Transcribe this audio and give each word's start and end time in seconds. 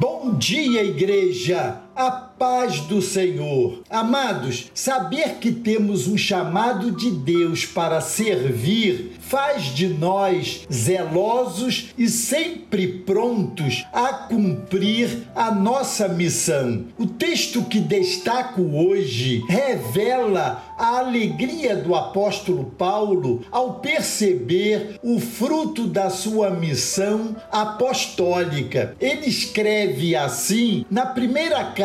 Bom 0.00 0.34
dia, 0.34 0.82
igreja! 0.82 1.83
A 1.96 2.10
paz 2.10 2.80
do 2.80 3.00
Senhor. 3.00 3.84
Amados, 3.88 4.66
saber 4.74 5.36
que 5.36 5.52
temos 5.52 6.08
um 6.08 6.16
chamado 6.16 6.90
de 6.90 7.08
Deus 7.08 7.64
para 7.64 8.00
servir 8.00 9.12
faz 9.20 9.66
de 9.66 9.88
nós 9.88 10.66
zelosos 10.70 11.90
e 11.96 12.08
sempre 12.08 12.86
prontos 12.86 13.86
a 13.92 14.08
cumprir 14.12 15.28
a 15.34 15.52
nossa 15.52 16.08
missão. 16.08 16.84
O 16.98 17.06
texto 17.06 17.62
que 17.62 17.78
destaco 17.78 18.60
hoje 18.62 19.44
revela 19.48 20.62
a 20.76 20.98
alegria 20.98 21.76
do 21.76 21.94
apóstolo 21.94 22.64
Paulo 22.76 23.42
ao 23.50 23.74
perceber 23.74 24.98
o 25.02 25.20
fruto 25.20 25.86
da 25.86 26.10
sua 26.10 26.50
missão 26.50 27.36
apostólica. 27.50 28.96
Ele 29.00 29.26
escreve 29.26 30.16
assim 30.16 30.84
na 30.90 31.06
primeira 31.06 31.64
carta 31.64 31.83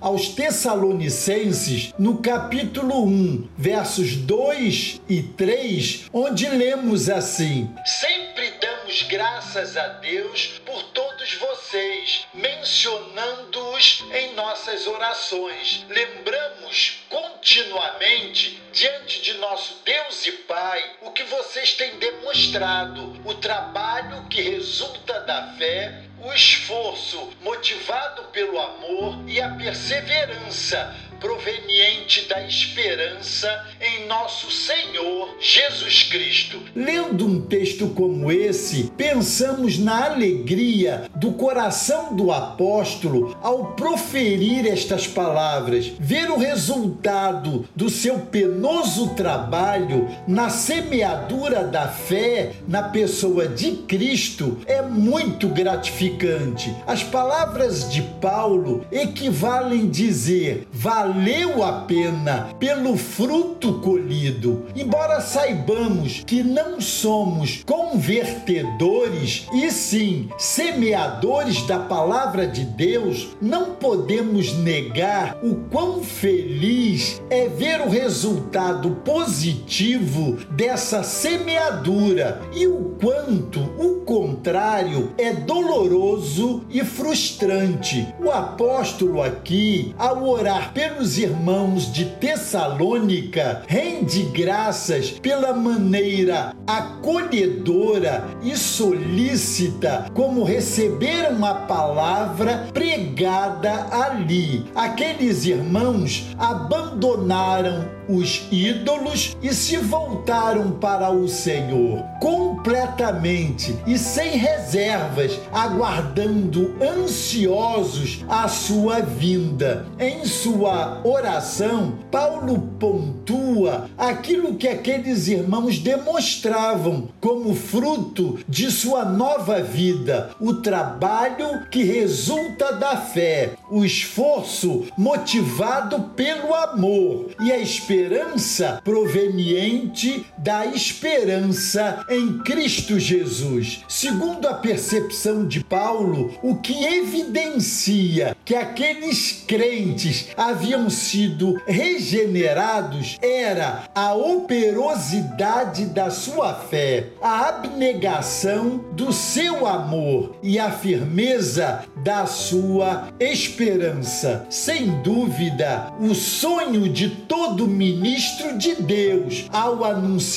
aos 0.00 0.28
Tessalonicenses, 0.28 1.92
no 1.98 2.18
capítulo 2.18 3.04
1, 3.04 3.48
versos 3.58 4.14
2 4.16 5.00
e 5.08 5.22
3, 5.22 6.10
onde 6.12 6.46
lemos 6.48 7.10
assim: 7.10 7.68
Sempre 7.84 8.52
damos 8.60 9.02
graças 9.02 9.76
a 9.76 9.88
Deus 9.88 10.60
por 10.64 10.82
todos 10.84 11.34
vocês, 11.34 12.26
mencionando-os 12.32 14.04
em 14.12 14.34
nossas 14.34 14.86
orações. 14.86 15.84
Lembramos 15.88 17.04
continuamente 17.08 18.62
diante 18.72 19.22
de 19.22 19.34
nosso 19.34 19.82
Deus 19.84 20.26
e 20.26 20.32
Pai 20.32 20.82
o 21.02 21.10
que 21.10 21.24
vocês 21.24 21.74
têm 21.74 21.98
demonstrado, 21.98 23.20
o 23.24 23.34
trabalho 23.34 24.26
que 24.28 24.40
resulta 24.42 25.20
da 25.20 25.54
fé 25.58 26.04
o 26.24 26.32
esforço 26.32 27.30
motivado 27.42 28.24
pelo 28.24 28.58
amor 28.58 29.28
e 29.28 29.40
a 29.40 29.50
perseverança 29.50 30.94
proveniente 31.24 32.28
da 32.28 32.46
esperança 32.46 33.48
em 33.80 34.06
nosso 34.06 34.50
Senhor 34.50 35.34
Jesus 35.40 36.02
Cristo. 36.02 36.60
Lendo 36.76 37.26
um 37.26 37.40
texto 37.40 37.88
como 37.88 38.30
esse, 38.30 38.92
pensamos 38.94 39.78
na 39.78 40.04
alegria 40.04 41.08
do 41.16 41.32
coração 41.32 42.14
do 42.14 42.30
apóstolo 42.30 43.34
ao 43.42 43.72
proferir 43.72 44.66
estas 44.66 45.06
palavras, 45.06 45.86
ver 45.98 46.30
o 46.30 46.36
resultado 46.36 47.66
do 47.74 47.88
seu 47.88 48.18
penoso 48.18 49.14
trabalho 49.14 50.06
na 50.28 50.50
semeadura 50.50 51.64
da 51.64 51.88
fé 51.88 52.52
na 52.68 52.82
pessoa 52.82 53.48
de 53.48 53.72
Cristo 53.88 54.58
é 54.66 54.82
muito 54.82 55.48
gratificante. 55.48 56.74
As 56.86 57.02
palavras 57.02 57.90
de 57.90 58.02
Paulo 58.20 58.84
equivalem 58.92 59.88
dizer: 59.88 60.68
valeu 60.70 61.13
valeu 61.14 61.62
a 61.62 61.72
pena 61.82 62.48
pelo 62.58 62.96
fruto 62.96 63.74
colhido. 63.74 64.66
Embora 64.74 65.20
saibamos 65.20 66.24
que 66.26 66.42
não 66.42 66.80
somos 66.80 67.62
convertedores 67.64 69.46
e 69.52 69.70
sim 69.70 70.28
semeadores 70.36 71.62
da 71.68 71.78
palavra 71.78 72.48
de 72.48 72.64
Deus, 72.64 73.28
não 73.40 73.76
podemos 73.76 74.54
negar 74.58 75.38
o 75.40 75.54
quão 75.70 76.02
feliz 76.02 77.22
é 77.30 77.48
ver 77.48 77.80
o 77.80 77.88
resultado 77.88 78.90
positivo 79.04 80.36
dessa 80.50 81.04
semeadura 81.04 82.42
e 82.52 82.66
o 82.66 82.96
quanto 83.00 83.60
o 83.78 84.00
contrário 84.04 85.12
é 85.16 85.32
doloroso 85.32 86.64
e 86.68 86.84
frustrante. 86.84 88.12
O 88.18 88.30
apóstolo 88.30 89.22
aqui, 89.22 89.94
ao 89.96 90.28
orar 90.28 90.72
pelos 90.72 91.03
os 91.04 91.18
irmãos 91.18 91.92
de 91.92 92.06
Tessalônica, 92.06 93.62
rende 93.68 94.22
graças 94.32 95.10
pela 95.10 95.52
maneira 95.52 96.56
acolhedora 96.66 98.24
e 98.42 98.56
solícita 98.56 100.06
como 100.14 100.42
receberam 100.42 101.44
a 101.44 101.54
palavra 101.54 102.68
pregada 102.72 103.86
ali. 103.90 104.64
Aqueles 104.74 105.44
irmãos 105.44 106.24
abandonaram 106.38 107.86
os 108.08 108.46
ídolos 108.50 109.36
e 109.42 109.54
se 109.54 109.76
voltaram 109.76 110.72
para 110.72 111.10
o 111.10 111.28
Senhor 111.28 112.02
completamente 112.20 113.76
e 113.86 113.98
sem 113.98 114.36
reservas, 114.36 115.38
aguardando 115.52 116.74
ansiosos 116.82 118.24
a 118.28 118.48
sua 118.48 119.00
vinda. 119.00 119.86
Em 119.98 120.24
sua 120.24 121.00
oração, 121.04 121.98
Paulo 122.10 122.58
pontua 122.78 123.88
aquilo 123.96 124.54
que 124.54 124.68
aqueles 124.68 125.28
irmãos 125.28 125.78
demonstravam 125.78 127.08
como 127.20 127.54
fruto 127.54 128.38
de 128.48 128.70
sua 128.70 129.04
nova 129.04 129.62
vida, 129.62 130.30
o 130.40 130.54
trabalho 130.54 131.66
que 131.70 131.82
resulta 131.82 132.72
da 132.72 132.96
fé, 132.96 133.52
o 133.70 133.84
esforço 133.84 134.84
motivado 134.96 136.00
pelo 136.16 136.54
amor 136.54 137.30
e 137.40 137.52
a 137.52 137.58
esperança 137.58 137.93
esperança 137.94 138.80
proveniente 138.82 140.26
da 140.44 140.66
esperança 140.66 142.04
em 142.06 142.38
Cristo 142.40 142.98
Jesus. 143.00 143.82
Segundo 143.88 144.46
a 144.46 144.52
percepção 144.52 145.48
de 145.48 145.64
Paulo, 145.64 146.34
o 146.42 146.56
que 146.56 146.84
evidencia 146.84 148.36
que 148.44 148.54
aqueles 148.54 149.42
crentes 149.48 150.28
haviam 150.36 150.90
sido 150.90 151.58
regenerados 151.66 153.16
era 153.22 153.84
a 153.94 154.12
operosidade 154.12 155.86
da 155.86 156.10
sua 156.10 156.52
fé, 156.52 157.06
a 157.22 157.48
abnegação 157.48 158.84
do 158.92 159.14
seu 159.14 159.66
amor 159.66 160.36
e 160.42 160.58
a 160.58 160.70
firmeza 160.70 161.84
da 162.04 162.26
sua 162.26 163.08
esperança. 163.18 164.46
Sem 164.50 165.00
dúvida, 165.00 165.90
o 165.98 166.14
sonho 166.14 166.90
de 166.90 167.08
todo 167.08 167.66
ministro 167.66 168.58
de 168.58 168.74
Deus 168.74 169.46
ao 169.50 169.82
anunciar 169.82 170.33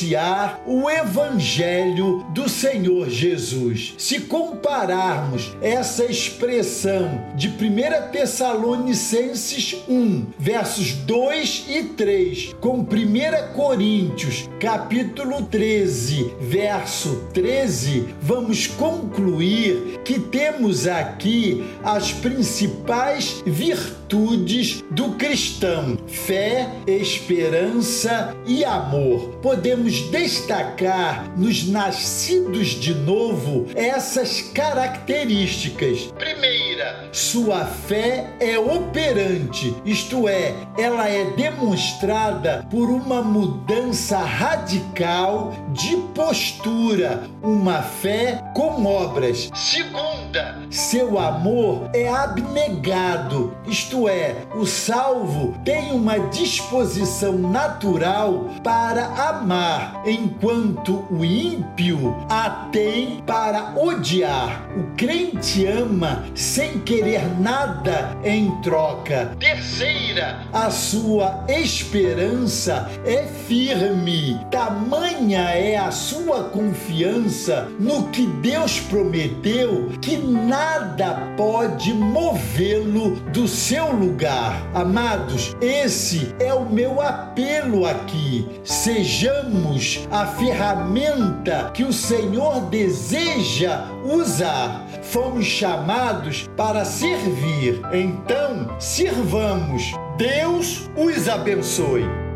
o 0.65 0.89
Evangelho 0.89 2.23
do 2.33 2.47
Senhor 2.47 3.09
Jesus. 3.09 3.95
Se 3.97 4.21
compararmos 4.21 5.55
essa 5.59 6.05
expressão 6.05 7.19
de 7.35 7.47
1 7.47 8.11
Tessalonicenses 8.11 9.75
1, 9.87 10.27
versos 10.37 10.93
2 10.93 11.65
e 11.69 11.83
3, 11.83 12.55
com 12.61 12.81
1 12.81 13.53
Coríntios, 13.55 14.47
capítulo 14.59 15.43
13, 15.43 16.31
verso 16.41 17.27
13, 17.33 18.07
vamos 18.21 18.67
concluir 18.67 19.99
que 20.05 20.19
temos 20.19 20.85
aqui 20.87 21.65
as 21.83 22.11
principais 22.11 23.41
virtudes 23.45 24.83
do 24.91 25.13
cristão: 25.15 25.97
fé, 26.07 26.69
esperança, 26.85 28.35
e 28.45 28.63
amor. 28.63 29.39
Podemos 29.87 30.01
destacar 30.09 31.31
nos 31.37 31.65
nascidos 31.65 32.71
de 32.71 32.93
novo 32.93 33.67
essas 33.73 34.41
características. 34.41 36.11
Primeira, 36.17 37.07
sua 37.13 37.65
fé 37.65 38.35
é 38.37 38.59
operante, 38.59 39.73
isto 39.85 40.27
é, 40.27 40.53
ela 40.77 41.07
é 41.07 41.31
demonstrada 41.31 42.67
por 42.69 42.89
uma 42.89 43.21
mudança 43.21 44.17
radical 44.17 45.55
de 45.71 45.95
postura, 46.13 47.23
uma 47.41 47.81
fé 47.81 48.43
com 48.53 48.85
obras. 48.85 49.49
Segunda, 49.55 50.66
seu 50.69 51.17
amor 51.17 51.89
é 51.93 52.07
abnegado, 52.09 53.55
isto 53.65 54.07
é, 54.07 54.35
o 54.55 54.65
salvo 54.65 55.57
tem 55.63 55.91
uma 55.91 56.19
disposição 56.19 57.37
natural 57.37 58.49
para 58.63 59.05
amar, 59.29 60.03
enquanto 60.05 61.05
o 61.09 61.23
ímpio 61.23 62.15
a 62.29 62.67
tem 62.71 63.23
para 63.25 63.73
odiar. 63.77 64.67
O 64.77 64.95
crente 64.95 65.65
ama 65.65 66.25
sem 66.35 66.79
querer 66.79 67.39
nada 67.39 68.17
em 68.23 68.51
troca. 68.61 69.35
Terceira, 69.39 70.41
a 70.51 70.69
sua 70.69 71.45
esperança 71.47 72.89
é 73.05 73.23
firme. 73.47 74.39
Tamanha 74.51 75.49
é 75.51 75.77
a 75.77 75.91
sua 75.91 76.45
confiança 76.45 77.67
no 77.79 78.09
que 78.09 78.25
Deus 78.27 78.79
prometeu 78.79 79.91
que 80.01 80.17
nada 80.17 80.56
nada 80.57 81.33
pode 81.37 81.93
movê-lo 81.93 83.11
do 83.31 83.47
seu 83.47 83.91
lugar. 83.91 84.67
Amados, 84.73 85.55
esse 85.61 86.33
é 86.39 86.51
o 86.51 86.65
meu 86.65 86.99
apelo 86.99 87.85
aqui. 87.85 88.47
Sejamos 88.63 90.07
a 90.09 90.25
ferramenta 90.25 91.69
que 91.73 91.83
o 91.83 91.93
Senhor 91.93 92.61
deseja 92.71 93.85
usar. 94.03 94.87
Fomos 95.03 95.45
chamados 95.45 96.49
para 96.57 96.83
servir. 96.83 97.79
Então, 97.93 98.75
sirvamos. 98.79 99.83
Deus 100.17 100.89
os 100.95 101.29
abençoe. 101.29 102.26